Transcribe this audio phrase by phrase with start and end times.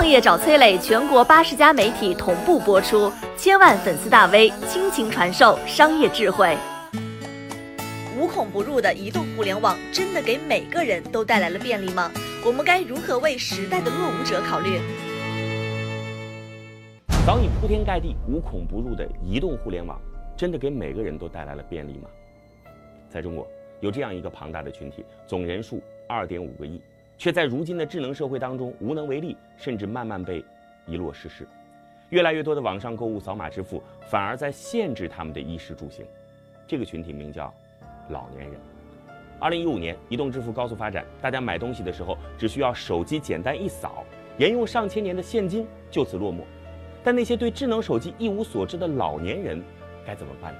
[0.00, 6.56] 创业找崔磊，全国八十家媒体同步播出，千万粉丝大 V 倾情传授商业智慧。
[8.18, 12.10] 无孔不入的移动互联网真的给每个人都带来了便利吗？
[12.46, 14.80] 我们该如何为时代的落伍者考虑？
[17.26, 20.00] 早已铺天盖地、无孔不入的移动互联网，
[20.34, 22.08] 真的给每个人都带来了便利吗？
[23.10, 23.46] 在中国，
[23.80, 25.78] 有这样一个庞大的群体，总人数
[26.08, 26.80] 二点五个亿，
[27.20, 30.42] 却在如今的智能社会当中无能为力，甚至慢慢被
[30.86, 31.46] 遗落失势。
[32.08, 36.02] 越来越多的网上购物、扫码支付，反而在限制他们的衣食住行。
[36.66, 37.52] 这个群体名叫。
[38.08, 38.58] 老年人，
[39.38, 44.04] 二零一五年，移动支付高速发展，大家买东西的时候只需要手机简单一扫，
[44.36, 46.38] 沿用上千年的现金就此落寞。
[47.04, 49.62] 但那些对智能手机一无所知的老年人
[50.04, 50.58] 该怎么办呢？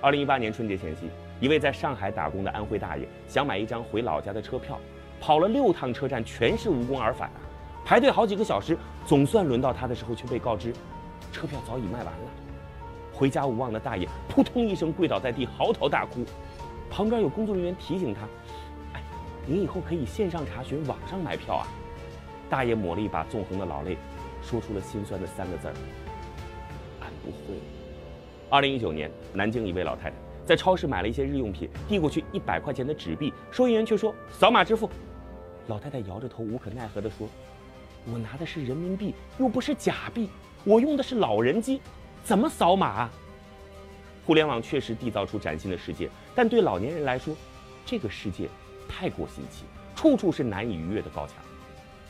[0.00, 4.80] 二零一八年春节前夕，一位在上海打工的安徽大爷想买一张回老家的车票，
[5.20, 7.40] 跑了六趟车站，全是无功而返啊！
[7.84, 10.72] 排队好几个小时，总算轮到他的时候，却被告知
[11.32, 12.30] 车票早已卖完了。
[13.12, 16.24] 回家无望的大爷扑通一声跪倒在地，嚎啕大哭。
[16.90, 18.22] 旁边有工作人员提醒他
[18.92, 19.02] ：“哎，
[19.46, 21.66] 您以后可以线上查询，网上买票啊。”
[22.50, 23.96] 大爷抹了一把纵横的老泪，
[24.42, 25.74] 说出了心酸的三个字儿
[27.00, 27.58] ：“俺不会。”
[28.50, 34.88] 二零一九年，南京一位老太太在超市买了一些日用品，递过去一百块钱的纸币，收银员却说：“扫码支付。”
[35.68, 37.28] 老太太摇着头，无可奈何地说
[38.10, 40.30] ：“我拿的是人民币，又不是假币，
[40.64, 41.80] 我用的是老人机，
[42.22, 43.10] 怎么扫码？”
[44.24, 47.34] 互联网确实缔造出崭新的世界，但对老年人来说，
[47.84, 48.48] 这个世界
[48.88, 51.36] 太过新奇，处处是难以逾越的高墙。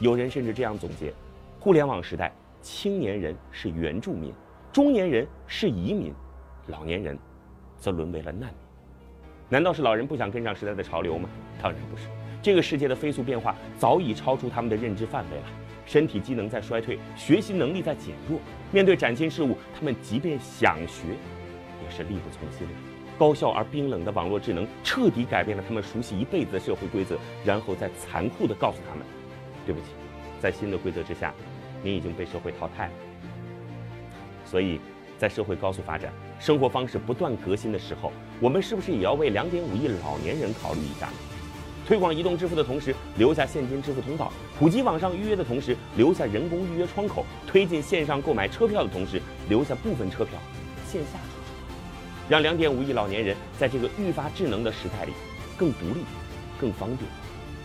[0.00, 1.12] 有人甚至这样总结：
[1.60, 4.32] 互联网时代，青年人是原住民，
[4.72, 6.12] 中年人是移民，
[6.66, 7.16] 老年人
[7.76, 8.58] 则沦为了难民。
[9.48, 11.28] 难道是老人不想跟上时代的潮流吗？
[11.62, 12.08] 当然不是。
[12.44, 15.44] 这个世界的飞速变化早已超出他们的认知范围了，
[15.86, 18.38] 身体机能在衰退，学习能力在减弱。
[18.70, 21.04] 面对崭新事物，他们即便想学。
[21.82, 22.68] 也是力不从心。
[23.18, 27.16] 高效而冰冷的网络智能彻底改变了他们熟悉一辈子的社会规则，
[27.46, 29.06] 然后再残酷地告诉他们
[29.64, 29.86] ：“对不起，
[30.38, 31.32] 在新的规则之下，
[31.82, 32.92] 你已经被社会淘汰了。”
[34.44, 34.78] 所以，
[35.16, 41.08] 在社会高速发展、生活方式不断革新的时候，我们是不是也要为两点五亿老年人考虑一下？
[41.86, 50.38] 推广移动支付的同时，留下现金支付通道；普及网上预约的同时，留下人工预约窗口；推进线上购买车票的同时，留下部分车票
[50.90, 51.18] 线下。
[52.26, 55.12] 让两点五亿老年人在这个愈发智能的时代里，
[55.58, 56.04] 更独立、
[56.58, 57.00] 更方便、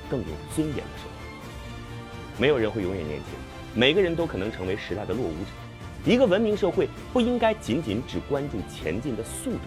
[0.10, 2.38] 更有尊严的生活。
[2.38, 3.28] 没有人会永远年轻，
[3.74, 6.12] 每个人都可能成为时代的落伍者。
[6.12, 9.60] 一个文明社会不应该仅仅只关注前进的速度，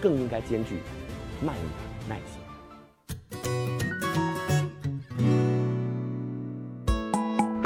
[0.00, 0.78] 更应该兼具
[1.40, 2.49] 慢一点耐心。